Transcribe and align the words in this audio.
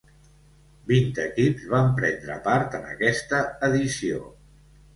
Vint 0.91 1.11
equips 1.23 1.67
van 1.75 1.93
prendre 2.01 2.39
part 2.49 2.81
en 2.81 2.89
aquesta 2.97 3.45
edició. 3.71 4.27